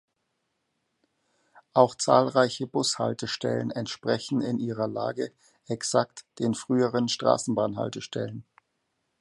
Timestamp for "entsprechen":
3.69-4.41